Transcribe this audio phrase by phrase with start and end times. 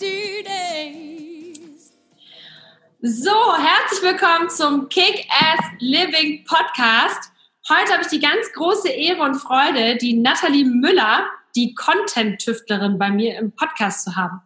[0.00, 0.06] So,
[3.56, 7.32] herzlich willkommen zum Kick-Ass Living Podcast.
[7.68, 13.10] Heute habe ich die ganz große Ehre und Freude, die Nathalie Müller, die Content-Tüftlerin, bei
[13.10, 14.40] mir im Podcast zu haben.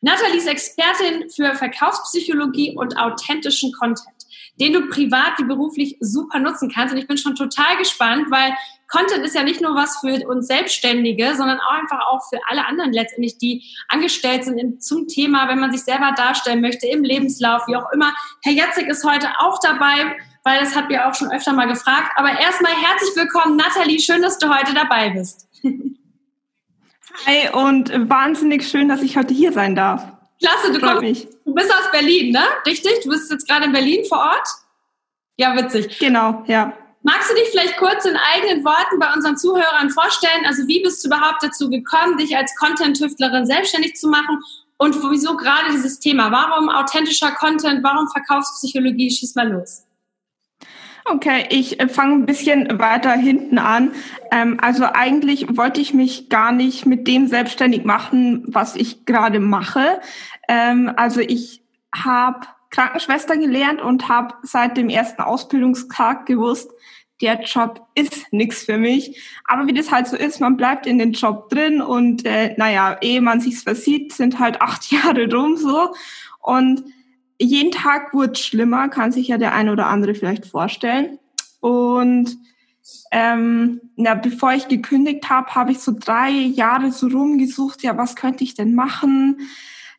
[0.00, 4.17] Nathalie ist Expertin für Verkaufspsychologie und authentischen Content,
[4.60, 6.92] den du privat wie beruflich super nutzen kannst.
[6.92, 8.52] Und ich bin schon total gespannt, weil
[8.88, 12.66] Content ist ja nicht nur was für uns Selbstständige, sondern auch einfach auch für alle
[12.66, 17.66] anderen letztendlich, die angestellt sind zum Thema, wenn man sich selber darstellen möchte, im Lebenslauf,
[17.66, 18.14] wie auch immer.
[18.42, 22.12] Herr Jatzek ist heute auch dabei, weil das hat mir auch schon öfter mal gefragt.
[22.16, 24.00] Aber erstmal herzlich willkommen, Nathalie.
[24.00, 25.46] Schön, dass du heute dabei bist.
[27.26, 30.17] Hi und wahnsinnig schön, dass ich heute hier sein darf.
[30.40, 31.28] Klasse, du, kommst, mich.
[31.44, 32.44] du bist aus Berlin, ne?
[32.64, 33.00] Richtig?
[33.02, 34.48] Du bist jetzt gerade in Berlin vor Ort?
[35.36, 35.98] Ja, witzig.
[35.98, 36.72] Genau, ja.
[37.02, 40.44] Magst du dich vielleicht kurz in eigenen Worten bei unseren Zuhörern vorstellen?
[40.46, 44.42] Also wie bist du überhaupt dazu gekommen, dich als Content-Tüftlerin selbstständig zu machen?
[44.76, 46.30] Und wieso gerade dieses Thema?
[46.30, 47.82] Warum authentischer Content?
[47.82, 49.10] Warum Verkaufspsychologie?
[49.10, 49.84] Schieß mal los.
[51.10, 53.92] Okay, ich äh, fange ein bisschen weiter hinten an.
[54.30, 59.40] Ähm, also eigentlich wollte ich mich gar nicht mit dem selbstständig machen, was ich gerade
[59.40, 60.00] mache.
[60.48, 61.62] Ähm, also ich
[61.94, 66.70] habe Krankenschwester gelernt und habe seit dem ersten Ausbildungstag gewusst,
[67.20, 69.20] der Job ist nichts für mich.
[69.44, 72.98] Aber wie das halt so ist, man bleibt in den Job drin und äh, naja,
[73.00, 75.94] ehe man sich's versieht, sind halt acht Jahre rum so.
[76.40, 76.84] Und
[77.40, 81.18] jeden Tag wurde schlimmer, kann sich ja der eine oder andere vielleicht vorstellen.
[81.60, 82.36] Und
[83.10, 88.16] ähm, na, bevor ich gekündigt habe, habe ich so drei Jahre so rumgesucht, ja, was
[88.16, 89.40] könnte ich denn machen?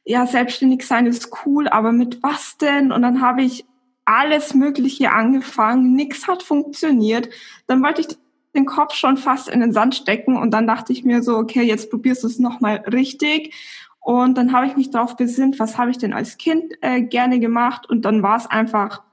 [0.05, 2.91] Ja, selbstständig sein ist cool, aber mit was denn?
[2.91, 3.66] Und dann habe ich
[4.05, 7.29] alles Mögliche angefangen, nichts hat funktioniert.
[7.67, 8.07] Dann wollte ich
[8.55, 11.61] den Kopf schon fast in den Sand stecken und dann dachte ich mir so, okay,
[11.61, 13.53] jetzt probierst du es nochmal richtig
[13.99, 17.39] und dann habe ich mich darauf besinnt, was habe ich denn als Kind äh, gerne
[17.39, 17.89] gemacht?
[17.89, 19.03] Und dann war es einfach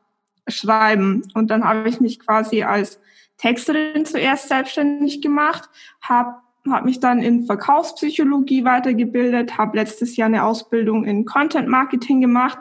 [0.49, 1.23] Schreiben.
[1.35, 3.01] Und dann habe ich mich quasi als
[3.37, 5.69] Texterin zuerst selbstständig gemacht,
[6.01, 6.37] habe
[6.69, 12.59] hab mich dann in Verkaufspsychologie weitergebildet, habe letztes Jahr eine Ausbildung in Content Marketing gemacht,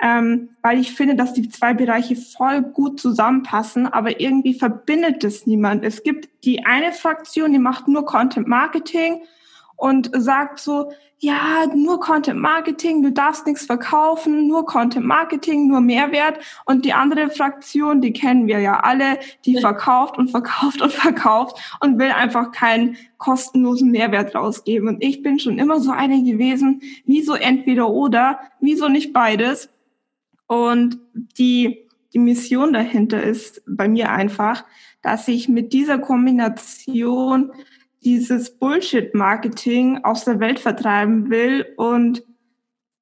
[0.00, 5.46] ähm, weil ich finde, dass die zwei Bereiche voll gut zusammenpassen, aber irgendwie verbindet es
[5.46, 5.84] niemand.
[5.84, 9.22] Es gibt die eine Fraktion, die macht nur Content Marketing
[9.76, 10.90] und sagt so,
[11.24, 16.40] ja, nur Content Marketing, du darfst nichts verkaufen, nur Content Marketing, nur Mehrwert.
[16.66, 21.56] Und die andere Fraktion, die kennen wir ja alle, die verkauft und verkauft und verkauft
[21.78, 24.88] und will einfach keinen kostenlosen Mehrwert rausgeben.
[24.88, 29.70] Und ich bin schon immer so eine gewesen, wieso entweder oder, wieso nicht beides.
[30.48, 34.64] Und die, die Mission dahinter ist bei mir einfach,
[35.02, 37.52] dass ich mit dieser Kombination
[38.04, 42.22] dieses Bullshit-Marketing aus der Welt vertreiben will und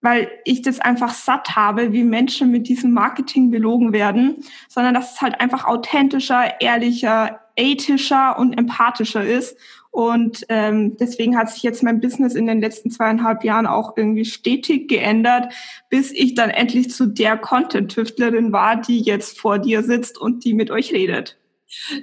[0.03, 5.15] weil ich das einfach satt habe, wie Menschen mit diesem Marketing belogen werden, sondern dass
[5.15, 9.57] es halt einfach authentischer, ehrlicher, ethischer und empathischer ist.
[9.91, 14.25] Und ähm, deswegen hat sich jetzt mein Business in den letzten zweieinhalb Jahren auch irgendwie
[14.25, 15.53] stetig geändert,
[15.89, 20.55] bis ich dann endlich zu der Content-Tüftlerin war, die jetzt vor dir sitzt und die
[20.55, 21.40] mit euch redet.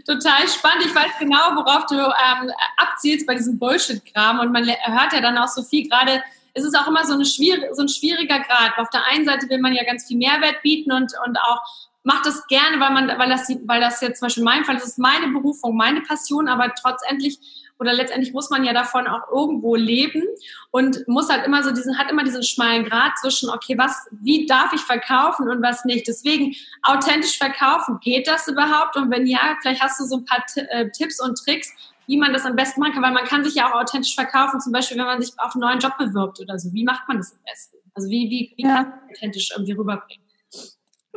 [0.05, 0.85] Total spannend.
[0.85, 4.39] Ich weiß genau, worauf du ähm, abzielst bei diesem Bullshit-Kram.
[4.39, 5.87] Und man hört ja dann auch so viel.
[5.89, 6.23] Gerade
[6.53, 8.77] ist es auch immer so, eine schwierig, so ein schwieriger Grad.
[8.77, 11.61] Auf der einen Seite will man ja ganz viel Mehrwert bieten und, und auch
[12.03, 14.85] macht das gerne, weil man, weil das, weil das jetzt zum Beispiel mein Fall, das
[14.85, 17.37] ist meine Berufung, meine Passion, aber trotzdendlich
[17.79, 20.23] oder letztendlich muss man ja davon auch irgendwo leben
[20.71, 24.45] und muss halt immer so diesen, hat immer diesen schmalen Grad zwischen, okay, was, wie
[24.45, 26.07] darf ich verkaufen und was nicht.
[26.07, 28.95] Deswegen authentisch verkaufen, geht das überhaupt?
[28.95, 31.71] Und wenn ja, vielleicht hast du so ein paar äh, Tipps und Tricks,
[32.07, 34.59] wie man das am besten machen kann, weil man kann sich ja auch authentisch verkaufen,
[34.61, 36.73] zum Beispiel, wenn man sich auf einen neuen Job bewirbt oder so.
[36.73, 37.77] Wie macht man das am besten?
[37.93, 38.75] Also wie, wie, wie ja.
[38.75, 40.23] kann man authentisch irgendwie rüberbringen?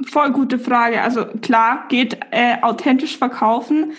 [0.06, 1.02] Voll gute Frage.
[1.02, 3.92] Also klar, geht äh, authentisch verkaufen.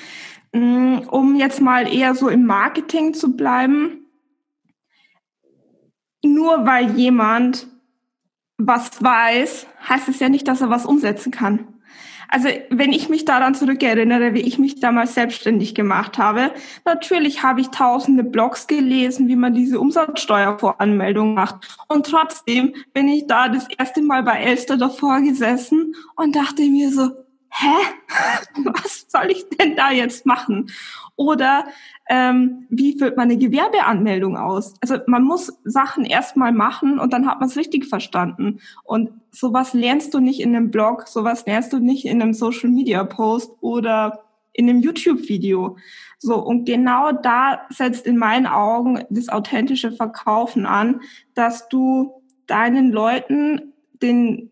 [0.53, 4.06] Mm, um jetzt mal eher so im Marketing zu bleiben,
[6.24, 7.68] nur weil jemand
[8.57, 11.68] was weiß, heißt es ja nicht, dass er was umsetzen kann.
[12.33, 16.51] Also wenn ich mich daran zurückerinnere, wie ich mich damals selbstständig gemacht habe,
[16.86, 21.77] natürlich habe ich tausende Blogs gelesen, wie man diese Umsatzsteuervoranmeldung macht.
[21.89, 26.89] Und trotzdem bin ich da das erste Mal bei Elster davor gesessen und dachte mir
[26.92, 27.12] so,
[27.51, 27.75] hä?
[28.65, 30.71] Was soll ich denn da jetzt machen?
[31.15, 31.65] Oder
[32.09, 34.74] ähm, wie füllt man eine Gewerbeanmeldung aus?
[34.81, 38.59] Also man muss Sachen erstmal machen und dann hat man es richtig verstanden.
[38.83, 42.69] Und sowas lernst du nicht in einem Blog, sowas lernst du nicht in einem Social
[42.69, 44.24] Media Post oder
[44.54, 45.77] in einem YouTube-Video.
[46.18, 51.01] So, und genau da setzt in meinen Augen das authentische Verkaufen an,
[51.33, 54.51] dass du deinen Leuten den,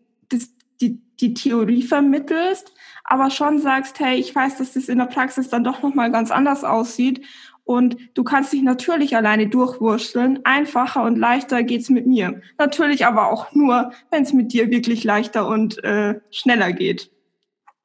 [1.20, 2.72] die, Theorie vermittelst,
[3.04, 6.30] aber schon sagst, hey, ich weiß, dass das in der Praxis dann doch nochmal ganz
[6.30, 7.26] anders aussieht
[7.70, 10.40] und du kannst dich natürlich alleine durchwurschteln.
[10.44, 12.42] Einfacher und leichter geht's mit mir.
[12.58, 17.12] Natürlich aber auch nur, wenn es mit dir wirklich leichter und äh, schneller geht.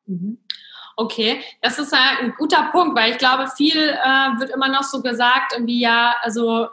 [0.07, 0.39] Mhm.
[0.97, 5.03] Okay, das ist ein guter Punkt, weil ich glaube, viel äh, wird immer noch so
[5.03, 6.67] gesagt, irgendwie ja, also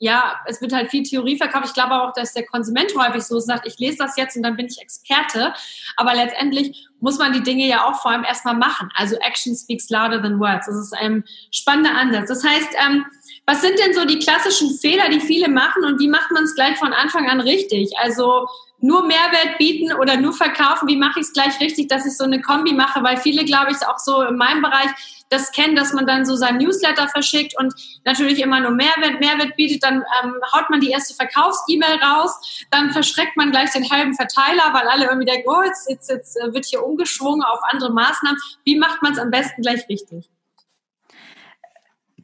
[0.00, 1.66] ja, es wird halt viel Theorie verkauft.
[1.66, 4.56] Ich glaube auch, dass der Konsument häufig so sagt, ich lese das jetzt und dann
[4.56, 5.52] bin ich Experte.
[5.96, 8.90] Aber letztendlich muss man die Dinge ja auch vor allem erstmal machen.
[8.94, 10.66] Also Action speaks louder than words.
[10.66, 12.28] Das ist ein spannender Ansatz.
[12.28, 13.04] Das heißt, ähm,
[13.46, 16.54] was sind denn so die klassischen Fehler, die viele machen und wie macht man es
[16.54, 17.92] gleich von Anfang an richtig?
[17.98, 18.46] Also
[18.80, 22.24] nur Mehrwert bieten oder nur verkaufen, wie mache ich es gleich richtig, dass ich so
[22.24, 23.02] eine Kombi mache?
[23.02, 24.90] Weil viele, glaube ich, auch so in meinem Bereich
[25.30, 27.72] das kennen, dass man dann so sein Newsletter verschickt und
[28.04, 32.90] natürlich immer nur Mehrwert, Mehrwert bietet, dann ähm, haut man die erste Verkaufs-E-Mail raus, dann
[32.90, 36.66] verschreckt man gleich den halben Verteiler, weil alle irgendwie denken, oh, jetzt, jetzt, jetzt wird
[36.66, 38.38] hier umgeschwungen auf andere Maßnahmen.
[38.64, 40.28] Wie macht man es am besten gleich richtig?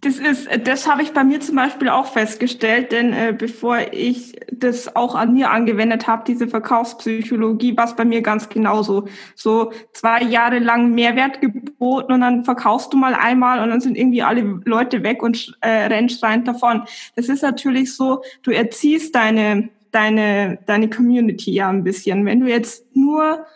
[0.00, 4.34] Das ist, das habe ich bei mir zum Beispiel auch festgestellt, denn äh, bevor ich
[4.52, 9.08] das auch an mir angewendet habe, diese Verkaufspsychologie, war es bei mir ganz genauso.
[9.34, 13.96] So zwei Jahre lang Mehrwert geboten und dann verkaufst du mal einmal und dann sind
[13.96, 16.82] irgendwie alle Leute weg und äh, rennen schreiend davon.
[17.14, 22.26] Das ist natürlich so, du erziehst deine, deine, deine Community ja ein bisschen.
[22.26, 23.46] Wenn du jetzt nur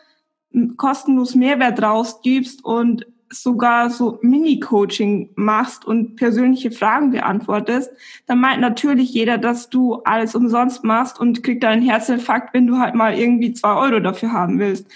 [0.76, 7.92] kostenlos Mehrwert rausgibst und sogar so Mini-Coaching machst und persönliche Fragen beantwortest,
[8.26, 12.66] dann meint natürlich jeder, dass du alles umsonst machst und kriegt dann einen Herzinfarkt, wenn
[12.66, 14.86] du halt mal irgendwie zwei Euro dafür haben willst.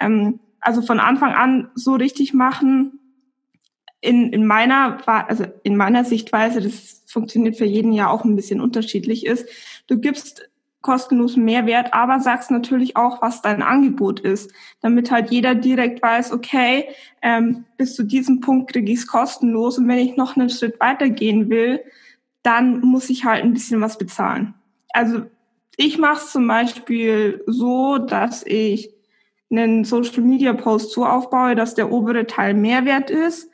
[0.00, 2.98] Ähm, also von Anfang an so richtig machen,
[4.00, 8.60] in, in meiner, also in meiner Sichtweise, das funktioniert für jeden ja auch ein bisschen
[8.60, 9.46] unterschiedlich ist,
[9.86, 10.50] du gibst
[10.82, 16.32] kostenlosen Mehrwert, aber sagst natürlich auch, was dein Angebot ist, damit halt jeder direkt weiß,
[16.32, 16.88] okay,
[17.22, 20.78] ähm, bis zu diesem Punkt kriege ich es kostenlos und wenn ich noch einen Schritt
[20.80, 21.80] weitergehen will,
[22.42, 24.54] dann muss ich halt ein bisschen was bezahlen.
[24.90, 25.22] Also
[25.76, 28.90] ich mache es zum Beispiel so, dass ich
[29.50, 33.48] einen Social Media Post so aufbaue, dass der obere Teil Mehrwert ist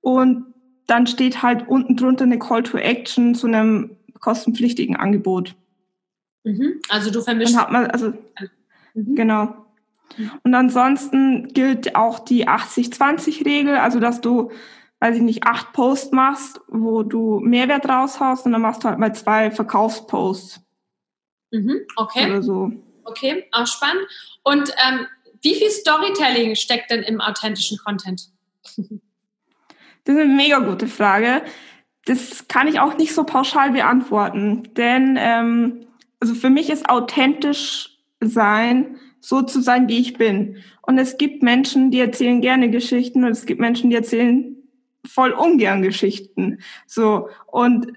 [0.00, 0.46] und
[0.86, 5.54] dann steht halt unten drunter eine Call to Action zu einem kostenpflichtigen Angebot.
[6.44, 6.80] Mhm.
[6.88, 7.54] Also du vermischst.
[7.54, 8.12] Dann hat man, also,
[8.94, 9.14] mhm.
[9.16, 9.54] genau.
[10.42, 14.52] Und ansonsten gilt auch die 80-20-Regel, also dass du,
[15.00, 18.98] weiß ich nicht, acht Posts machst, wo du Mehrwert raushaust und dann machst du halt
[18.98, 20.60] mal zwei Verkaufsposts.
[21.50, 21.80] Mhm.
[21.96, 22.30] Okay.
[22.30, 22.72] Oder so.
[23.04, 24.06] Okay, auch spannend.
[24.44, 25.06] Und ähm,
[25.42, 28.28] wie viel Storytelling steckt denn im authentischen Content?
[28.76, 31.42] Das ist eine mega gute Frage.
[32.04, 35.86] Das kann ich auch nicht so pauschal beantworten, denn ähm,
[36.24, 40.56] also für mich ist authentisch sein, so zu sein, wie ich bin.
[40.80, 44.56] Und es gibt Menschen, die erzählen gerne Geschichten und es gibt Menschen, die erzählen
[45.06, 46.60] voll ungern Geschichten.
[46.86, 47.28] So.
[47.46, 47.92] Und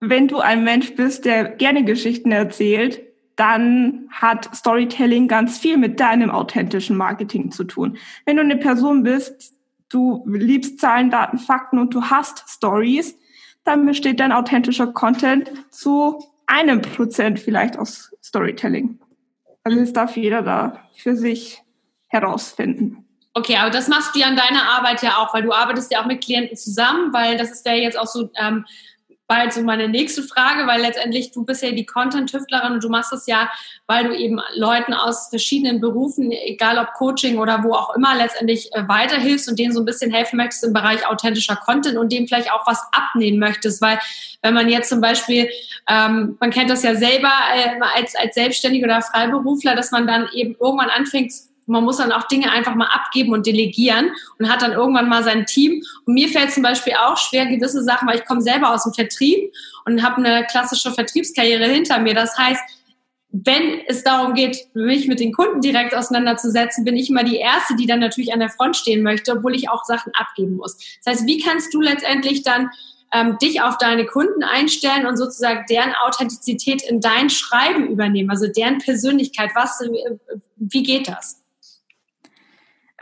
[0.00, 3.00] wenn du ein Mensch bist, der gerne Geschichten erzählt,
[3.36, 7.96] dann hat Storytelling ganz viel mit deinem authentischen Marketing zu tun.
[8.24, 9.54] Wenn du eine Person bist,
[9.88, 13.16] du liebst Zahlen, Daten, Fakten und du hast Stories,
[13.62, 16.18] dann besteht dein authentischer Content zu
[16.48, 18.98] einem Prozent vielleicht aus Storytelling.
[19.62, 21.62] Also das darf jeder da für sich
[22.08, 23.04] herausfinden.
[23.34, 26.00] Okay, aber das machst du ja an deiner Arbeit ja auch, weil du arbeitest ja
[26.00, 28.64] auch mit Klienten zusammen, weil das ist ja jetzt auch so ähm,
[29.28, 33.12] bald so meine nächste Frage, weil letztendlich du bist ja die Content-Tüftlerin und du machst
[33.12, 33.50] es ja,
[33.86, 38.74] weil du eben Leuten aus verschiedenen Berufen, egal ob Coaching oder wo auch immer, letztendlich
[38.74, 42.26] äh, weiterhilfst und denen so ein bisschen helfen möchtest im Bereich authentischer Content und dem
[42.26, 43.98] vielleicht auch was abnehmen möchtest, weil
[44.42, 45.48] wenn man jetzt zum Beispiel,
[45.88, 50.28] ähm, man kennt das ja selber äh, als, als Selbstständiger oder Freiberufler, dass man dann
[50.32, 51.32] eben irgendwann anfängt,
[51.68, 55.22] man muss dann auch Dinge einfach mal abgeben und delegieren und hat dann irgendwann mal
[55.22, 55.82] sein Team.
[56.04, 58.94] Und mir fällt zum Beispiel auch schwer gewisse Sachen, weil ich komme selber aus dem
[58.94, 59.52] Vertrieb
[59.84, 62.14] und habe eine klassische Vertriebskarriere hinter mir.
[62.14, 62.60] Das heißt,
[63.30, 67.76] wenn es darum geht, mich mit den Kunden direkt auseinanderzusetzen, bin ich immer die Erste,
[67.76, 70.78] die dann natürlich an der Front stehen möchte, obwohl ich auch Sachen abgeben muss.
[71.04, 72.70] Das heißt, wie kannst du letztendlich dann
[73.12, 78.46] ähm, dich auf deine Kunden einstellen und sozusagen deren Authentizität in dein Schreiben übernehmen, also
[78.46, 79.50] deren Persönlichkeit?
[79.54, 79.88] Was, äh,
[80.56, 81.42] wie geht das?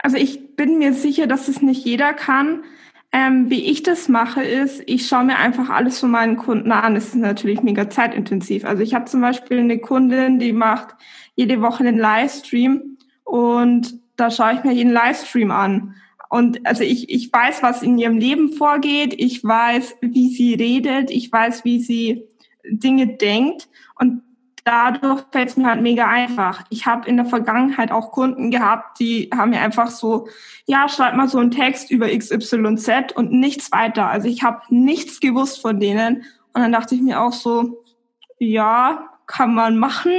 [0.07, 2.63] Also ich bin mir sicher, dass es nicht jeder kann.
[3.11, 6.95] Ähm, wie ich das mache, ist, ich schaue mir einfach alles von meinen Kunden an.
[6.95, 8.63] Es ist natürlich mega zeitintensiv.
[8.63, 10.95] Also ich habe zum Beispiel eine Kundin, die macht
[11.35, 15.95] jede Woche einen Livestream und da schaue ich mir jeden Livestream an.
[16.29, 21.11] Und also ich, ich weiß, was in ihrem Leben vorgeht, ich weiß, wie sie redet,
[21.11, 22.23] ich weiß, wie sie
[22.63, 23.67] Dinge denkt.
[23.99, 24.21] Und
[24.67, 26.63] dadurch fällt es mir halt mega einfach.
[26.69, 30.27] Ich habe in der Vergangenheit auch Kunden gehabt, die haben mir einfach so,
[30.65, 34.07] ja, schreib mal so einen Text über XYZ und nichts weiter.
[34.07, 36.17] Also ich habe nichts gewusst von denen.
[36.53, 37.85] Und dann dachte ich mir auch so,
[38.39, 40.11] ja, kann man machen,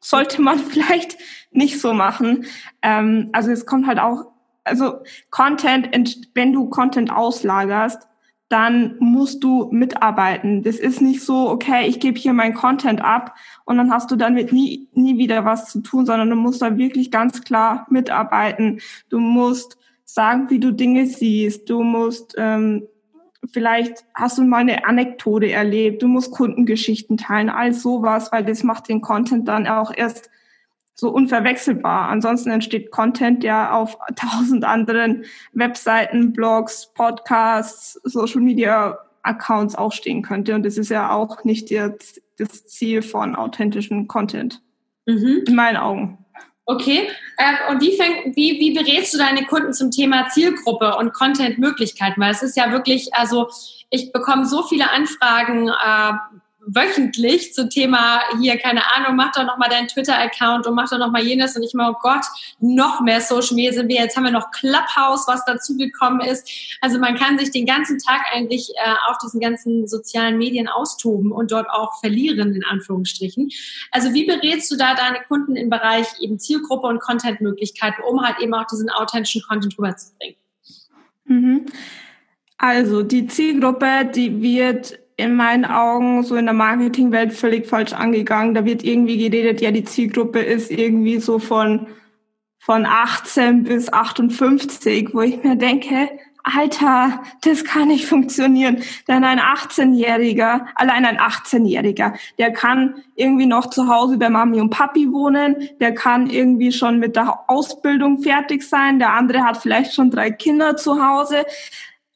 [0.00, 1.16] sollte man vielleicht
[1.52, 2.46] nicht so machen.
[2.82, 4.32] Ähm, also es kommt halt auch,
[4.64, 4.94] also
[5.30, 5.90] Content,
[6.34, 8.08] wenn du Content auslagerst,
[8.52, 10.62] dann musst du mitarbeiten.
[10.62, 14.16] Das ist nicht so, okay, ich gebe hier mein Content ab und dann hast du
[14.16, 18.80] damit nie, nie wieder was zu tun, sondern du musst da wirklich ganz klar mitarbeiten.
[19.08, 21.70] Du musst sagen, wie du Dinge siehst.
[21.70, 22.86] Du musst, ähm,
[23.50, 26.02] vielleicht hast du mal eine Anekdote erlebt.
[26.02, 30.28] Du musst Kundengeschichten teilen, all sowas, weil das macht den Content dann auch erst
[31.02, 32.08] so unverwechselbar.
[32.08, 40.22] Ansonsten entsteht Content, der auf tausend anderen Webseiten, Blogs, Podcasts, Social Media Accounts auch stehen
[40.22, 40.54] könnte.
[40.54, 44.62] Und das ist ja auch nicht das, das Ziel von authentischem Content.
[45.06, 45.42] Mhm.
[45.48, 46.18] In meinen Augen.
[46.66, 47.08] Okay.
[47.36, 52.20] Äh, und wie, fäng, wie, wie berätst du deine Kunden zum Thema Zielgruppe und Content-Möglichkeiten?
[52.20, 53.48] Weil es ist ja wirklich, also
[53.90, 56.12] ich bekomme so viele Anfragen äh,
[56.66, 61.22] wöchentlich zum Thema hier, keine Ahnung, mach doch nochmal deinen Twitter-Account und mach doch nochmal
[61.22, 62.24] jenes und ich mal, oh Gott,
[62.60, 63.96] noch mehr Social Media sind wir.
[63.96, 66.78] Jetzt haben wir noch Clubhouse, was dazugekommen ist.
[66.80, 71.32] Also man kann sich den ganzen Tag eigentlich äh, auf diesen ganzen sozialen Medien austoben
[71.32, 73.50] und dort auch verlieren, in Anführungsstrichen.
[73.90, 78.38] Also wie berätst du da deine Kunden im Bereich eben Zielgruppe und Content-Möglichkeiten, um halt
[78.40, 80.36] eben auch diesen authentischen Content rüberzubringen?
[81.24, 81.66] Mhm.
[82.56, 88.54] Also die Zielgruppe, die wird in meinen Augen so in der Marketingwelt völlig falsch angegangen.
[88.54, 91.86] Da wird irgendwie geredet, ja, die Zielgruppe ist irgendwie so von,
[92.58, 96.08] von 18 bis 58, wo ich mir denke,
[96.44, 98.82] Alter, das kann nicht funktionieren.
[99.06, 104.70] Denn ein 18-Jähriger, allein ein 18-Jähriger, der kann irgendwie noch zu Hause bei Mami und
[104.70, 109.94] Papi wohnen, der kann irgendwie schon mit der Ausbildung fertig sein, der andere hat vielleicht
[109.94, 111.44] schon drei Kinder zu Hause.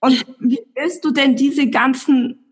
[0.00, 2.45] Und wie willst du denn diese ganzen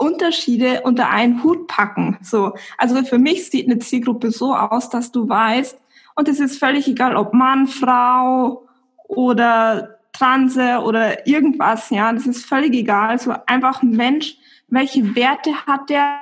[0.00, 2.18] Unterschiede unter einen Hut packen.
[2.22, 5.78] So, also für mich sieht eine Zielgruppe so aus, dass du weißt,
[6.16, 8.66] und es ist völlig egal, ob Mann, Frau
[9.08, 13.18] oder Transe oder irgendwas, ja, das ist völlig egal.
[13.18, 14.36] So einfach ein Mensch,
[14.68, 16.18] welche Werte hat der,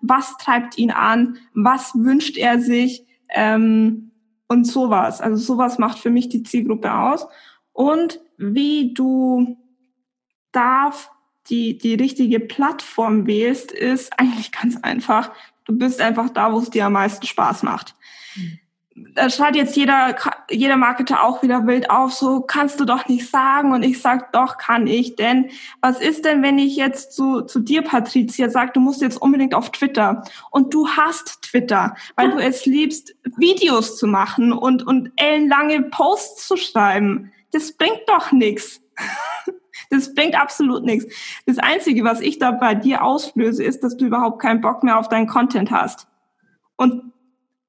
[0.00, 4.10] was treibt ihn an, was wünscht er sich ähm,
[4.48, 5.20] und sowas.
[5.20, 7.26] Also sowas macht für mich die Zielgruppe aus.
[7.72, 9.56] Und wie du
[10.52, 11.10] darf
[11.50, 15.30] die, die richtige Plattform wählst, ist eigentlich ganz einfach.
[15.64, 17.94] Du bist einfach da, wo es dir am meisten Spaß macht.
[19.14, 20.16] Da schreit jetzt jeder,
[20.50, 23.72] jeder Marketer auch wieder wild auf, so kannst du doch nicht sagen.
[23.72, 25.14] Und ich sag, doch, kann ich.
[25.14, 25.50] Denn
[25.80, 29.54] was ist denn, wenn ich jetzt zu, zu dir, Patricia, sag, du musst jetzt unbedingt
[29.54, 30.24] auf Twitter.
[30.50, 36.48] Und du hast Twitter, weil du es liebst, Videos zu machen und, und ellenlange Posts
[36.48, 37.32] zu schreiben.
[37.52, 38.80] Das bringt doch nichts.
[39.90, 41.14] Das bringt absolut nichts.
[41.46, 44.98] Das Einzige, was ich da bei dir auslöse, ist, dass du überhaupt keinen Bock mehr
[44.98, 46.06] auf deinen Content hast.
[46.76, 47.12] Und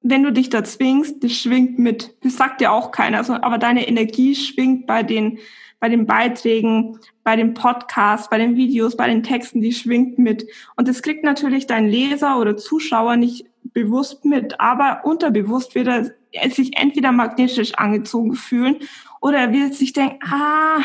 [0.02, 2.16] wenn du dich da zwingst, das schwingt mit.
[2.22, 3.18] Das sagt dir auch keiner.
[3.44, 5.38] Aber deine Energie schwingt bei den,
[5.78, 10.46] bei den Beiträgen, bei den Podcasts, bei den Videos, bei den Texten, die schwingt mit.
[10.76, 16.50] Und das kriegt natürlich dein Leser oder Zuschauer nicht bewusst mit, aber unterbewusst wird er
[16.50, 18.76] sich entweder magnetisch angezogen fühlen
[19.20, 20.80] oder er wird sich denken, ah,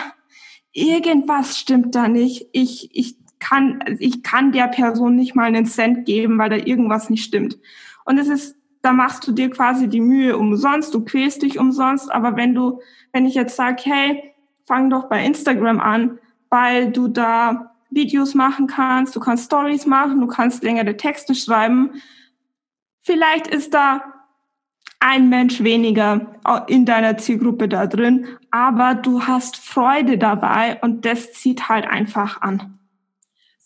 [0.75, 2.47] irgendwas stimmt da nicht.
[2.51, 7.09] Ich, ich kann, ich kann der Person nicht mal einen Cent geben, weil da irgendwas
[7.09, 7.57] nicht stimmt.
[8.03, 12.11] Und es ist, da machst du dir quasi die Mühe umsonst, du quälst dich umsonst,
[12.11, 12.81] aber wenn du,
[13.13, 14.33] wenn ich jetzt sage, hey,
[14.65, 20.19] fang doch bei Instagram an, weil du da Videos machen kannst, du kannst Stories machen,
[20.19, 22.01] du kannst längere Texte schreiben.
[23.01, 24.03] Vielleicht ist da
[24.99, 26.35] ein Mensch weniger
[26.67, 32.41] in deiner Zielgruppe da drin, aber du hast Freude dabei und das zieht halt einfach
[32.41, 32.79] an.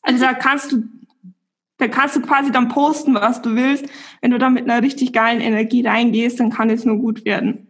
[0.01, 0.84] Also da kannst du,
[1.77, 3.86] Da kannst du quasi dann posten, was du willst.
[4.19, 7.67] Wenn du da mit einer richtig geilen Energie reingehst, dann kann es nur gut werden.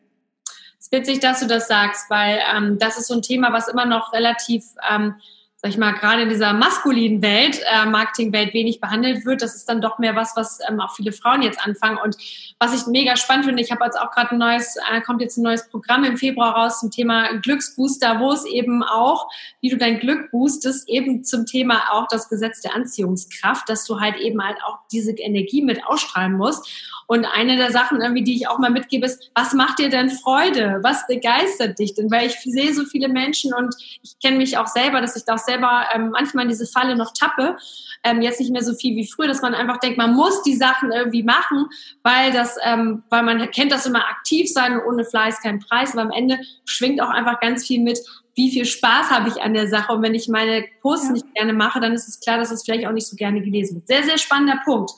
[0.80, 3.68] Es ist witzig, dass du das sagst, weil ähm, das ist so ein Thema, was
[3.68, 5.16] immer noch relativ ähm,
[5.62, 9.42] sag ich mal, gerade in dieser maskulinen Welt, äh, Marketingwelt wenig behandelt wird.
[9.42, 11.98] Das ist dann doch mehr was, was ähm, auch viele Frauen jetzt anfangen.
[12.02, 12.16] Und
[12.60, 15.38] was ich mega spannend finde, ich habe jetzt auch gerade ein neues, äh, kommt jetzt
[15.38, 19.28] ein neues Programm im Februar raus zum Thema Glücksbooster, wo es eben auch,
[19.60, 24.00] wie du dein Glück boostest, eben zum Thema auch das Gesetz der Anziehungskraft, dass du
[24.00, 26.70] halt eben halt auch diese Energie mit ausstrahlen musst.
[27.10, 30.12] Und eine der Sachen, irgendwie, die ich auch mal mitgebe, ist, was macht dir denn
[30.12, 30.78] Freude?
[30.84, 32.12] Was begeistert dich denn?
[32.12, 33.74] Weil ich sehe so viele Menschen und
[34.04, 36.96] ich kenne mich auch selber, dass ich da auch selber ähm, manchmal in diese Falle
[36.96, 37.58] noch tappe.
[38.04, 40.56] Ähm, jetzt nicht mehr so viel wie früher, dass man einfach denkt, man muss die
[40.56, 41.66] Sachen irgendwie machen,
[42.04, 45.94] weil das, ähm, weil man kennt das immer aktiv sein und ohne Fleiß kein Preis.
[45.94, 47.98] Aber am Ende schwingt auch einfach ganz viel mit,
[48.36, 49.94] wie viel Spaß habe ich an der Sache.
[49.94, 51.14] Und wenn ich meine Posts ja.
[51.14, 53.78] nicht gerne mache, dann ist es klar, dass es vielleicht auch nicht so gerne gelesen
[53.78, 53.88] wird.
[53.88, 54.92] Sehr, sehr spannender Punkt.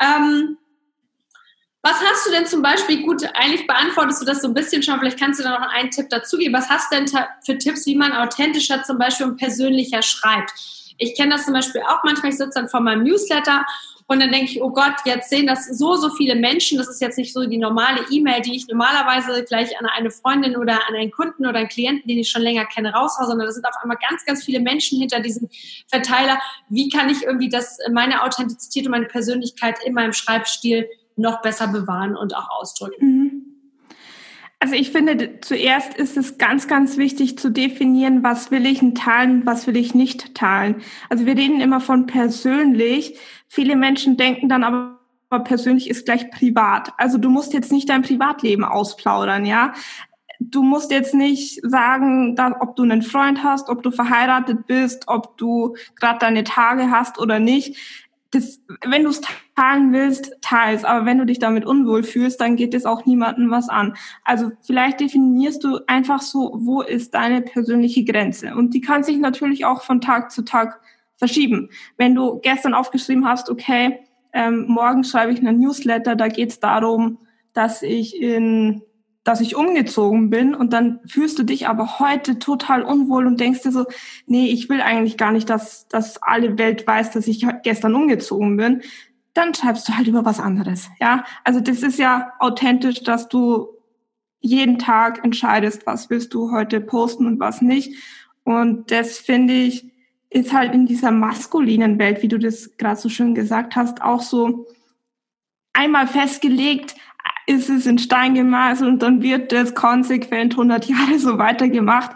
[0.00, 0.56] Ähm,
[1.82, 4.98] was hast du denn zum Beispiel, gut, eigentlich beantwortest du das so ein bisschen schon,
[4.98, 6.52] vielleicht kannst du da noch einen Tipp dazugeben.
[6.54, 7.08] Was hast du denn
[7.44, 10.52] für Tipps, wie man authentischer zum Beispiel und persönlicher schreibt?
[10.98, 13.64] Ich kenne das zum Beispiel auch manchmal, ich sitze dann vor meinem Newsletter
[14.10, 16.78] und dann denke ich, oh Gott, jetzt sehen das so, so viele Menschen.
[16.78, 20.56] Das ist jetzt nicht so die normale E-Mail, die ich normalerweise gleich an eine Freundin
[20.56, 23.56] oder an einen Kunden oder einen Klienten, den ich schon länger kenne, raushaue, sondern das
[23.56, 25.50] sind auf einmal ganz, ganz viele Menschen hinter diesem
[25.88, 26.40] Verteiler.
[26.70, 30.88] Wie kann ich irgendwie das, meine Authentizität und meine Persönlichkeit in meinem Schreibstil
[31.18, 33.06] noch besser bewahren und auch ausdrücken.
[33.06, 33.42] Mhm.
[34.60, 39.46] Also ich finde, zuerst ist es ganz, ganz wichtig zu definieren, was will ich teilen,
[39.46, 40.82] was will ich nicht teilen.
[41.08, 43.16] Also wir reden immer von persönlich.
[43.46, 44.98] Viele Menschen denken dann aber,
[45.44, 46.92] persönlich ist gleich privat.
[46.96, 49.74] Also du musst jetzt nicht dein Privatleben ausplaudern, ja.
[50.40, 55.36] Du musst jetzt nicht sagen, ob du einen Freund hast, ob du verheiratet bist, ob
[55.36, 57.76] du gerade deine Tage hast oder nicht
[58.30, 59.22] das, wenn du es
[59.56, 60.84] teilen willst, teils.
[60.84, 63.94] Aber wenn du dich damit unwohl fühlst, dann geht es auch niemandem was an.
[64.24, 68.54] Also vielleicht definierst du einfach so, wo ist deine persönliche Grenze?
[68.54, 70.80] Und die kann sich natürlich auch von Tag zu Tag
[71.16, 71.70] verschieben.
[71.96, 74.00] Wenn du gestern aufgeschrieben hast, okay,
[74.32, 77.18] ähm, morgen schreibe ich einen Newsletter, da geht es darum,
[77.54, 78.82] dass ich in
[79.28, 83.60] dass ich umgezogen bin und dann fühlst du dich aber heute total unwohl und denkst
[83.60, 83.84] dir so,
[84.24, 88.56] nee, ich will eigentlich gar nicht, dass, dass alle Welt weiß, dass ich gestern umgezogen
[88.56, 88.80] bin,
[89.34, 91.24] dann schreibst du halt über was anderes, ja.
[91.44, 93.68] Also das ist ja authentisch, dass du
[94.40, 97.96] jeden Tag entscheidest, was willst du heute posten und was nicht.
[98.44, 99.92] Und das finde ich,
[100.30, 104.22] ist halt in dieser maskulinen Welt, wie du das gerade so schön gesagt hast, auch
[104.22, 104.68] so
[105.74, 106.94] einmal festgelegt,
[107.48, 112.10] ist es in Stein gemeißelt und dann wird das konsequent 100 Jahre so weitergemacht,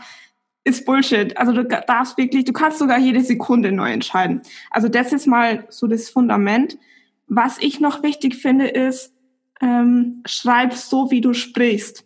[0.63, 1.37] ist Bullshit.
[1.39, 4.43] Also du darfst wirklich, du kannst sogar jede Sekunde neu entscheiden.
[4.71, 6.77] Also das ist mal so das Fundament.
[7.27, 9.15] Was ich noch wichtig finde, ist,
[9.63, 12.05] ähm, schreib so, wie du sprichst.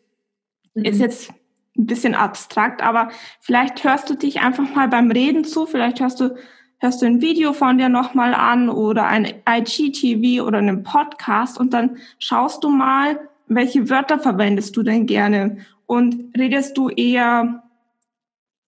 [0.75, 0.85] Mhm.
[0.85, 1.31] Ist jetzt
[1.77, 3.11] ein bisschen abstrakt, aber
[3.41, 6.37] vielleicht hörst du dich einfach mal beim Reden zu, vielleicht hörst du
[6.79, 11.73] hörst du ein Video von dir nochmal an oder ein IGTV oder einen Podcast und
[11.73, 17.63] dann schaust du mal, welche Wörter verwendest du denn gerne und redest du eher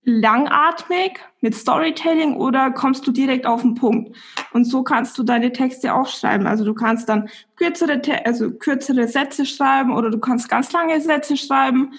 [0.04, 4.16] langatmig mit Storytelling oder kommst du direkt auf den Punkt?
[4.52, 6.46] Und so kannst du deine Texte auch schreiben.
[6.46, 11.36] Also du kannst dann kürzere, also kürzere Sätze schreiben oder du kannst ganz lange Sätze
[11.36, 11.92] schreiben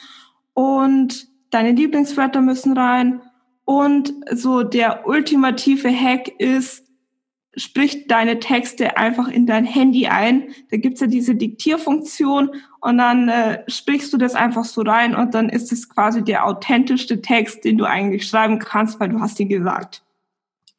[0.54, 3.22] und deine Lieblingswörter müssen rein
[3.70, 6.88] und so der ultimative Hack ist,
[7.56, 10.56] sprich deine Texte einfach in dein Handy ein.
[10.72, 12.50] Da gibt's ja diese Diktierfunktion
[12.82, 16.48] und dann äh, sprichst du das einfach so rein und dann ist es quasi der
[16.48, 20.02] authentischste Text, den du eigentlich schreiben kannst, weil du hast ihn gesagt.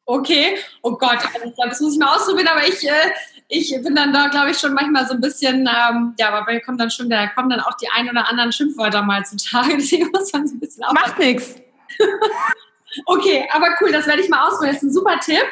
[0.03, 3.11] Okay, oh Gott, also ich glaube, das muss ich mal ausprobieren, aber ich, äh,
[3.47, 6.81] ich bin dann da, glaube ich, schon manchmal so ein bisschen, ähm, ja, aber kommt
[6.81, 10.33] dann schon, da kommen dann auch die ein oder anderen Schimpfwörter mal zutage, deswegen muss
[10.33, 11.09] man so ein bisschen aufpassen.
[11.09, 11.55] Macht nichts.
[13.05, 14.73] Okay, aber cool, das werde ich mal ausprobieren.
[14.73, 15.43] Das ist ein super Tipp.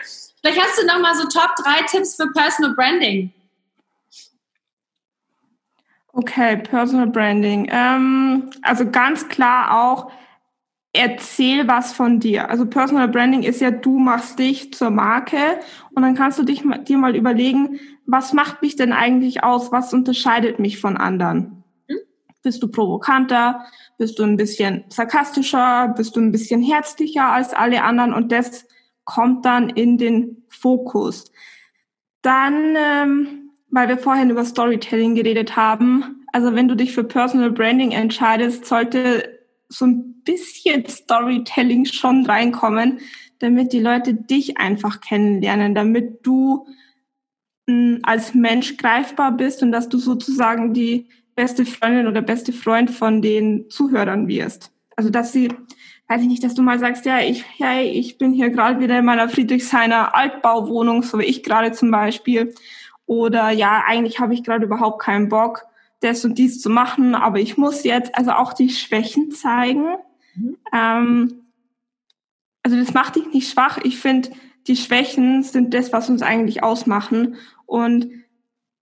[0.42, 3.34] Vielleicht hast du noch mal so Top 3 Tipps für Personal Branding.
[6.12, 7.70] Okay, Personal Branding.
[7.72, 10.12] Ähm, also ganz klar auch,
[10.94, 12.50] erzähl was von dir.
[12.50, 15.60] Also Personal Branding ist ja, du machst dich zur Marke
[15.92, 19.72] und dann kannst du dich dir mal überlegen, was macht mich denn eigentlich aus?
[19.72, 21.59] Was unterscheidet mich von anderen?
[22.40, 22.44] Hm?
[22.44, 23.66] Bist du provokanter?
[23.98, 25.94] Bist du ein bisschen sarkastischer?
[25.96, 28.14] Bist du ein bisschen herzlicher als alle anderen?
[28.14, 28.66] Und das
[29.04, 31.32] kommt dann in den Fokus.
[32.22, 37.52] Dann, ähm, weil wir vorhin über Storytelling geredet haben, also wenn du dich für Personal
[37.52, 43.00] Branding entscheidest, sollte so ein bisschen Storytelling schon reinkommen,
[43.40, 46.68] damit die Leute dich einfach kennenlernen, damit du
[47.68, 51.08] mh, als Mensch greifbar bist und dass du sozusagen die
[51.40, 54.74] beste Freundin oder beste Freund von den Zuhörern wirst.
[54.98, 55.48] Also dass sie,
[56.10, 59.00] weiß ich nicht, dass du mal sagst, ja, ich, hey, ich bin hier gerade wieder
[59.00, 62.54] in meiner Friedrichshainer Altbauwohnung, so wie ich gerade zum Beispiel.
[63.06, 65.64] Oder ja, eigentlich habe ich gerade überhaupt keinen Bock,
[66.02, 69.96] das und dies zu machen, aber ich muss jetzt also auch die Schwächen zeigen.
[70.36, 70.58] Mhm.
[70.74, 71.34] Ähm,
[72.64, 73.78] also das macht dich nicht schwach.
[73.82, 74.32] Ich finde,
[74.68, 77.38] die Schwächen sind das, was uns eigentlich ausmachen.
[77.66, 78.12] Und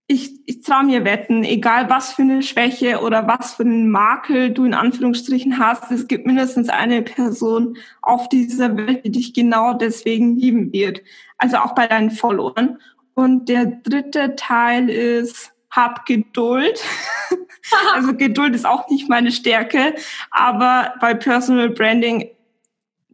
[0.09, 4.51] ich, ich traue mir wetten, egal was für eine Schwäche oder was für einen Makel
[4.51, 9.73] du in Anführungsstrichen hast, es gibt mindestens eine Person auf dieser Welt, die dich genau
[9.73, 11.01] deswegen lieben wird.
[11.37, 12.79] Also auch bei deinen Followern.
[13.15, 16.81] Und der dritte Teil ist, hab Geduld.
[17.93, 19.93] also Geduld ist auch nicht meine Stärke,
[20.31, 22.29] aber bei Personal Branding,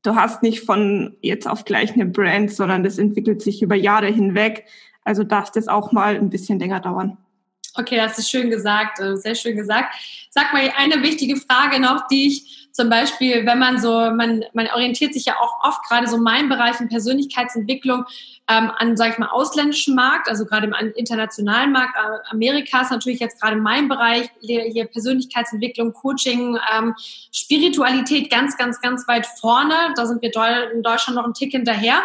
[0.03, 4.07] du hast nicht von jetzt auf gleich eine Brand, sondern das entwickelt sich über Jahre
[4.07, 4.65] hinweg.
[5.03, 7.17] Also darf das auch mal ein bisschen länger dauern.
[7.75, 9.95] Okay, das ist schön gesagt, äh, sehr schön gesagt.
[10.29, 14.67] Sag mal, eine wichtige Frage noch, die ich zum Beispiel, wenn man so, man, man
[14.73, 18.05] orientiert sich ja auch oft gerade so in meinem Bereich in Persönlichkeitsentwicklung
[18.49, 21.95] ähm, an, sage ich mal, ausländischen Markt, also gerade im internationalen Markt.
[21.95, 26.95] Äh, Amerika ist natürlich jetzt gerade mein Bereich, hier Persönlichkeitsentwicklung, Coaching, ähm,
[27.31, 29.93] Spiritualität ganz, ganz, ganz weit vorne.
[29.95, 30.31] Da sind wir
[30.73, 32.01] in Deutschland noch einen Tick hinterher.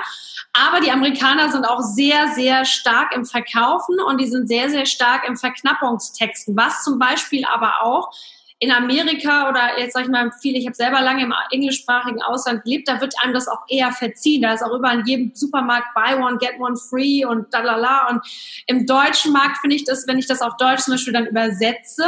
[0.52, 4.84] Aber die Amerikaner sind auch sehr, sehr stark im Verkaufen und die sind sehr, sehr
[4.84, 8.10] stark im Verknappungstexten, was zum Beispiel aber auch
[8.60, 12.64] in Amerika oder jetzt sage ich mal viel, ich habe selber lange im englischsprachigen Ausland
[12.64, 14.42] gelebt, da wird einem das auch eher verziehen.
[14.42, 17.76] Da ist auch überall in jedem Supermarkt buy one, get one free und da la
[17.76, 18.08] la.
[18.08, 18.22] Und
[18.66, 22.04] im deutschen Markt finde ich das, wenn ich das auf Deutsch zum Beispiel dann übersetze,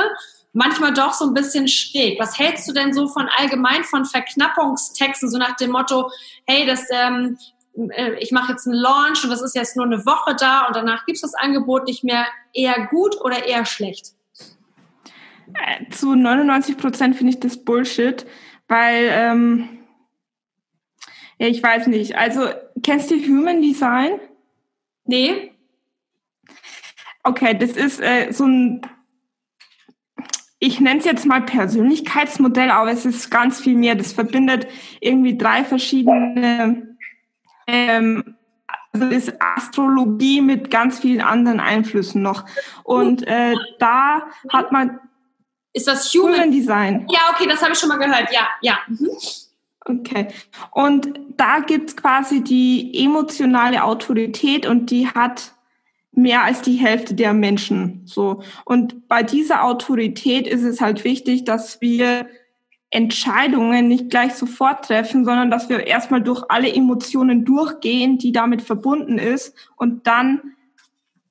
[0.53, 2.19] manchmal doch so ein bisschen schräg.
[2.19, 6.11] Was hältst du denn so von allgemein von Verknappungstexten, so nach dem Motto,
[6.47, 7.39] hey, das ähm,
[7.93, 10.75] äh, ich mache jetzt einen Launch und das ist jetzt nur eine Woche da und
[10.75, 14.15] danach gibt es das Angebot nicht mehr eher gut oder eher schlecht?
[15.91, 18.27] Zu 99 Prozent finde ich das Bullshit,
[18.69, 19.69] weil, ähm,
[21.39, 22.17] ja, ich weiß nicht.
[22.17, 22.49] Also,
[22.83, 24.21] kennst du Human Design?
[25.05, 25.53] Nee.
[27.23, 28.83] Okay, das ist äh, so ein,
[30.59, 33.95] ich nenne es jetzt mal Persönlichkeitsmodell, aber es ist ganz viel mehr.
[33.95, 34.67] Das verbindet
[35.01, 36.97] irgendwie drei verschiedene
[37.67, 38.37] ähm,
[38.93, 42.45] also ist Astrologie mit ganz vielen anderen Einflüssen noch.
[42.85, 44.99] Und äh, da hat man.
[45.73, 47.07] Ist das Human, Human Design?
[47.11, 48.33] Ja, okay, das habe ich schon mal gehört.
[48.33, 48.79] Ja, ja.
[48.89, 49.09] Mhm.
[49.85, 50.29] Okay.
[50.73, 55.53] Und da gibt's quasi die emotionale Autorität und die hat
[56.13, 58.03] mehr als die Hälfte der Menschen.
[58.05, 58.43] So.
[58.65, 62.27] Und bei dieser Autorität ist es halt wichtig, dass wir
[62.91, 68.63] Entscheidungen nicht gleich sofort treffen, sondern dass wir erstmal durch alle Emotionen durchgehen, die damit
[68.63, 70.55] verbunden ist und dann,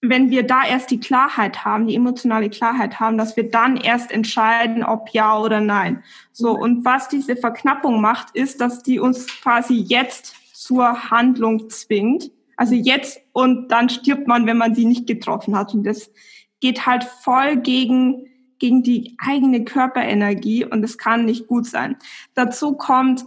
[0.02, 4.12] wenn wir da erst die Klarheit haben, die emotionale Klarheit haben, dass wir dann erst
[4.12, 6.04] entscheiden, ob ja oder nein.
[6.32, 6.52] So.
[6.52, 12.32] Und was diese Verknappung macht, ist, dass die uns quasi jetzt zur Handlung zwingt.
[12.56, 15.74] Also jetzt und dann stirbt man, wenn man sie nicht getroffen hat.
[15.74, 16.12] Und das
[16.62, 18.26] geht halt voll gegen
[18.60, 21.96] gegen die eigene Körperenergie und es kann nicht gut sein.
[22.36, 23.26] Dazu kommt,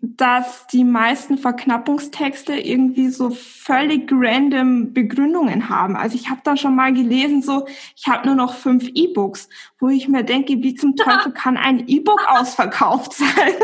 [0.00, 5.96] dass die meisten Verknappungstexte irgendwie so völlig random Begründungen haben.
[5.96, 9.48] Also ich habe da schon mal gelesen, so ich habe nur noch fünf E-Books,
[9.80, 13.54] wo ich mir denke, wie zum Teufel kann ein E-Book ausverkauft sein?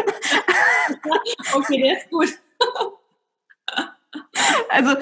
[1.54, 2.28] okay, der ist gut.
[4.70, 4.96] Also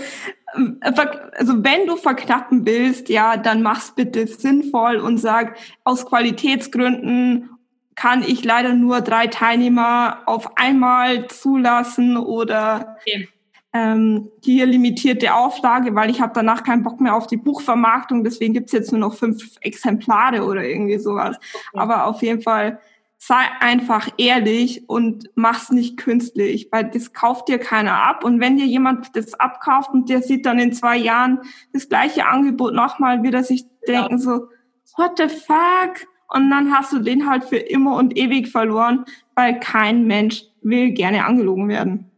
[0.55, 7.49] also wenn du verknappen willst, ja, dann mach's bitte sinnvoll und sag, aus Qualitätsgründen
[7.95, 13.29] kann ich leider nur drei Teilnehmer auf einmal zulassen oder okay.
[13.73, 18.55] ähm, hier limitierte Auflage, weil ich habe danach keinen Bock mehr auf die Buchvermarktung, deswegen
[18.55, 21.37] gibt's jetzt nur noch fünf Exemplare oder irgendwie sowas.
[21.37, 21.59] Okay.
[21.75, 22.81] Aber auf jeden Fall
[23.25, 28.25] sei einfach ehrlich und mach's nicht künstlich, weil das kauft dir keiner ab.
[28.25, 31.39] Und wenn dir jemand das abkauft und der sieht dann in zwei Jahren
[31.73, 34.01] das gleiche Angebot nochmal, wird er sich ja.
[34.01, 34.49] denken so,
[34.97, 36.09] what the fuck?
[36.33, 40.93] Und dann hast du den halt für immer und ewig verloren, weil kein Mensch will
[40.93, 42.13] gerne angelogen werden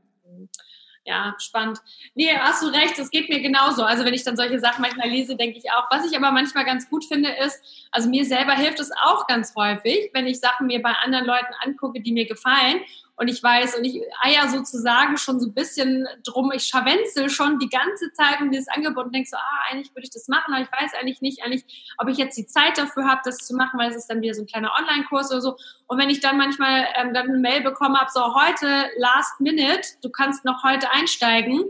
[1.06, 1.80] ja, spannend.
[2.14, 3.82] Nee, hast du recht, es geht mir genauso.
[3.82, 5.84] Also wenn ich dann solche Sachen manchmal lese, denke ich auch.
[5.90, 9.54] Was ich aber manchmal ganz gut finde, ist, also mir selber hilft es auch ganz
[9.54, 12.80] häufig, wenn ich Sachen mir bei anderen Leuten angucke, die mir gefallen
[13.16, 17.58] und ich weiß, und ich eier sozusagen schon so ein bisschen drum, ich scharwenzel schon
[17.58, 20.52] die ganze Zeit um dieses Angebot und denke so, ah, eigentlich würde ich das machen,
[20.52, 23.54] aber ich weiß eigentlich nicht, eigentlich, ob ich jetzt die Zeit dafür habe, das zu
[23.54, 25.56] machen, weil es ist dann wieder so ein kleiner Online-Kurs oder so.
[25.86, 29.82] Und wenn ich dann manchmal ähm, dann eine Mail bekommen habe, so heute, last minute,
[30.02, 31.64] du kannst noch heute einsteigen,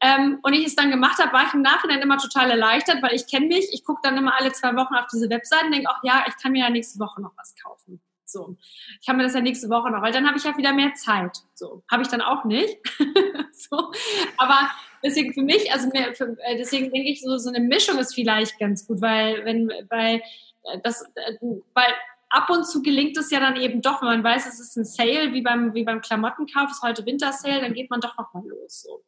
[0.00, 3.14] Ähm, und ich es dann gemacht habe, war ich im Nachhinein immer total erleichtert, weil
[3.14, 3.72] ich kenne mich.
[3.72, 6.36] Ich gucke dann immer alle zwei Wochen auf diese Webseiten und denke, ach ja, ich
[6.36, 7.98] kann mir ja nächste Woche noch was kaufen.
[8.26, 8.56] So,
[9.00, 10.94] ich kann mir das ja nächste Woche noch, weil dann habe ich ja wieder mehr
[10.94, 11.38] Zeit.
[11.54, 12.76] So, habe ich dann auch nicht.
[13.52, 13.92] so,
[14.36, 14.68] aber
[15.02, 18.14] deswegen für mich, also mehr, für, äh, deswegen denke ich, so, so eine Mischung ist
[18.14, 20.22] vielleicht ganz gut, weil wenn, weil
[20.64, 21.34] äh, das, äh,
[21.72, 21.94] weil
[22.30, 24.84] ab und zu gelingt es ja dann eben doch, wenn man weiß, es ist ein
[24.84, 28.44] Sale, wie beim, wie beim Klamottenkauf, ist heute Wintersale, dann geht man doch noch mal
[28.46, 28.82] los.
[28.82, 29.02] So.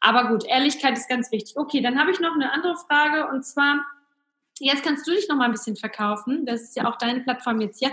[0.00, 1.56] Aber gut, Ehrlichkeit ist ganz wichtig.
[1.56, 3.84] Okay, dann habe ich noch eine andere Frage und zwar,
[4.58, 6.46] jetzt kannst du dich noch mal ein bisschen verkaufen.
[6.46, 7.90] Das ist ja auch deine Plattform jetzt hier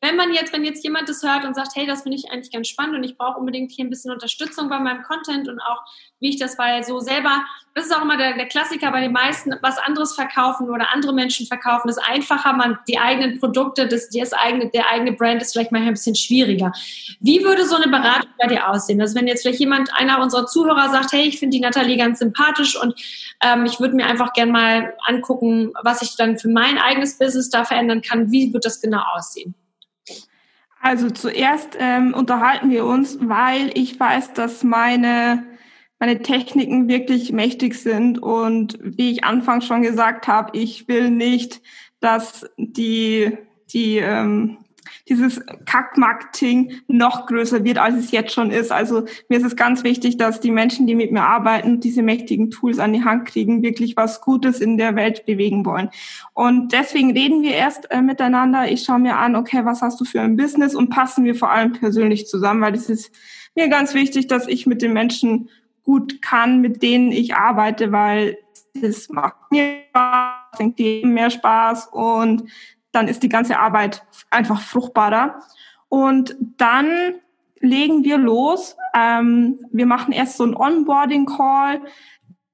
[0.00, 2.52] wenn man jetzt, wenn jetzt jemand das hört und sagt, hey, das finde ich eigentlich
[2.52, 5.82] ganz spannend und ich brauche unbedingt hier ein bisschen Unterstützung bei meinem Content und auch,
[6.20, 9.12] wie ich das bei so selber, das ist auch immer der, der Klassiker bei den
[9.12, 14.08] meisten, was anderes verkaufen oder andere Menschen verkaufen, ist einfacher, man die eigenen Produkte, das,
[14.10, 16.72] das eigene, der eigene Brand ist vielleicht mal ein bisschen schwieriger.
[17.20, 19.00] Wie würde so eine Beratung bei dir aussehen?
[19.00, 22.20] Also wenn jetzt vielleicht jemand, einer unserer Zuhörer sagt, hey, ich finde die Nathalie ganz
[22.20, 22.94] sympathisch und
[23.42, 27.50] ähm, ich würde mir einfach gern mal angucken, was ich dann für mein eigenes Business
[27.50, 28.30] da verändern kann.
[28.30, 29.54] Wie wird das genau aussehen?
[30.80, 35.44] Also zuerst ähm, unterhalten wir uns, weil ich weiß, dass meine,
[35.98, 38.18] meine Techniken wirklich mächtig sind.
[38.22, 41.60] Und wie ich anfangs schon gesagt habe, ich will nicht,
[42.00, 43.36] dass die,
[43.72, 44.58] die ähm,
[45.08, 48.72] dieses Kack-Marketing noch größer wird, als es jetzt schon ist.
[48.72, 52.50] Also mir ist es ganz wichtig, dass die Menschen, die mit mir arbeiten, diese mächtigen
[52.50, 55.90] Tools an die Hand kriegen, wirklich was Gutes in der Welt bewegen wollen.
[56.34, 58.70] Und deswegen reden wir erst äh, miteinander.
[58.70, 61.50] Ich schaue mir an, okay, was hast du für ein Business und passen wir vor
[61.50, 63.12] allem persönlich zusammen, weil es ist
[63.54, 65.48] mir ganz wichtig, dass ich mit den Menschen
[65.82, 68.38] gut kann, mit denen ich arbeite, weil
[68.74, 72.44] das macht mir Spaß, bringt dir mehr Spaß und
[72.98, 75.40] dann ist die ganze Arbeit einfach fruchtbarer.
[75.88, 76.88] Und dann
[77.60, 78.76] legen wir los.
[78.94, 81.80] Ähm, wir machen erst so einen Onboarding-Call.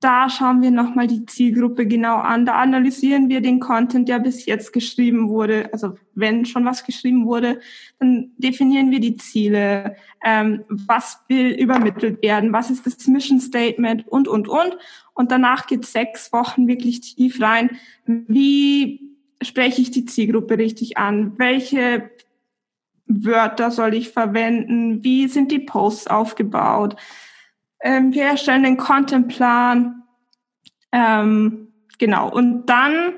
[0.00, 2.44] Da schauen wir nochmal die Zielgruppe genau an.
[2.44, 5.70] Da analysieren wir den Content, der bis jetzt geschrieben wurde.
[5.72, 7.58] Also wenn schon was geschrieben wurde,
[7.98, 9.96] dann definieren wir die Ziele.
[10.22, 12.52] Ähm, was will übermittelt werden?
[12.52, 14.06] Was ist das Mission Statement?
[14.08, 14.76] Und, und, und.
[15.14, 17.70] Und danach geht sechs Wochen wirklich tief rein.
[18.04, 19.13] Wie
[19.44, 21.38] spreche ich die Zielgruppe richtig an?
[21.38, 22.10] Welche
[23.06, 25.04] Wörter soll ich verwenden?
[25.04, 26.96] Wie sind die Posts aufgebaut?
[27.80, 30.02] Ähm, wir erstellen den Contentplan.
[30.92, 32.30] Ähm, genau.
[32.30, 33.14] Und dann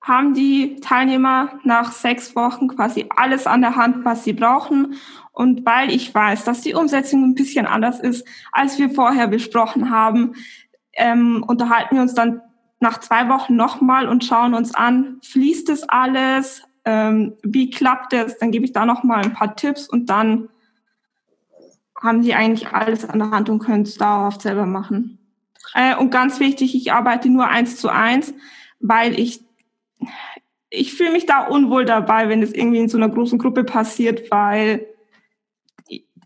[0.00, 4.96] haben die Teilnehmer nach sechs Wochen quasi alles an der Hand, was sie brauchen.
[5.32, 9.90] Und weil ich weiß, dass die Umsetzung ein bisschen anders ist, als wir vorher besprochen
[9.90, 10.34] haben,
[10.92, 12.40] ähm, unterhalten wir uns dann
[12.84, 18.38] nach zwei Wochen nochmal und schauen uns an, fließt es alles, ähm, wie klappt es,
[18.38, 20.50] dann gebe ich da nochmal ein paar Tipps und dann
[22.00, 25.18] haben die eigentlich alles an der Hand und können es dauerhaft selber machen.
[25.72, 28.34] Äh, und ganz wichtig, ich arbeite nur eins zu eins,
[28.80, 29.40] weil ich,
[30.68, 34.30] ich fühle mich da unwohl dabei, wenn es irgendwie in so einer großen Gruppe passiert,
[34.30, 34.86] weil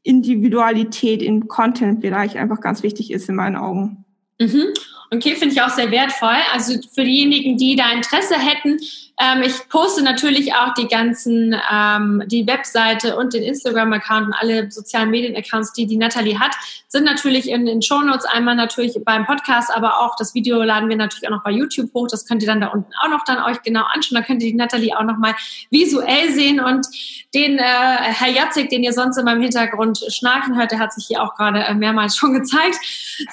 [0.02, 4.04] Individualität im Content-Bereich einfach ganz wichtig ist in meinen Augen.
[4.40, 4.72] Mhm.
[5.10, 6.36] Okay, finde ich auch sehr wertvoll.
[6.52, 8.78] Also für diejenigen, die da Interesse hätten,
[9.20, 14.70] ähm, ich poste natürlich auch die ganzen, ähm, die Webseite und den Instagram-Account und alle
[14.70, 16.54] sozialen Medien-Accounts, die die Natalie hat,
[16.86, 20.96] sind natürlich in den Shownotes einmal natürlich beim Podcast, aber auch das Video laden wir
[20.96, 22.06] natürlich auch noch bei YouTube hoch.
[22.08, 24.20] Das könnt ihr dann da unten auch noch dann euch genau anschauen.
[24.20, 25.34] Da könnt ihr die Natalie auch noch mal
[25.70, 26.86] visuell sehen und
[27.34, 31.06] den äh, Herr Jatzig, den ihr sonst in meinem Hintergrund schnarchen hört, der hat sich
[31.06, 32.76] hier auch gerade äh, mehrmals schon gezeigt.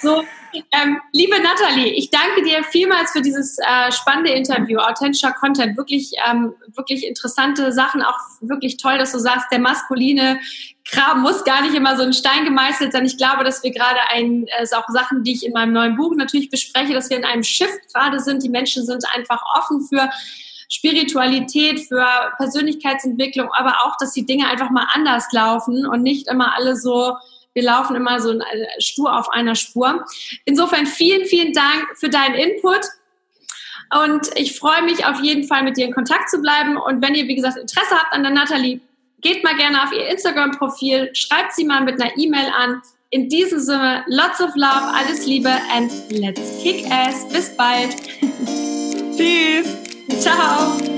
[0.02, 0.24] So,
[0.72, 6.12] ähm, liebe Nathalie, ich danke dir vielmals für dieses äh, spannende Interview, authentischer Content, wirklich,
[6.30, 10.40] ähm, wirklich interessante Sachen, auch wirklich toll, dass du sagst, der maskuline
[10.86, 13.06] Kram muss gar nicht immer so ein Stein gemeißelt sein.
[13.06, 15.96] Ich glaube, dass wir gerade ein, es äh, auch Sachen, die ich in meinem neuen
[15.96, 18.44] Buch natürlich bespreche, dass wir in einem Shift gerade sind.
[18.44, 20.10] Die Menschen sind einfach offen für
[20.70, 22.06] Spiritualität, für
[22.38, 27.16] Persönlichkeitsentwicklung, aber auch, dass die Dinge einfach mal anders laufen und nicht immer alle so
[27.56, 28.38] wir laufen immer so
[28.80, 30.06] stur auf einer Spur.
[30.44, 32.82] Insofern vielen, vielen Dank für deinen Input.
[33.94, 36.78] Und ich freue mich auf jeden Fall, mit dir in Kontakt zu bleiben.
[36.78, 38.80] Und wenn ihr, wie gesagt, Interesse habt an der Nathalie,
[39.22, 42.82] geht mal gerne auf ihr Instagram-Profil, schreibt sie mal mit einer E-Mail an.
[43.10, 47.28] In diesem Sinne, lots of love, alles Liebe and let's kick ass.
[47.30, 47.96] Bis bald.
[49.16, 49.68] Tschüss.
[50.20, 50.95] Ciao.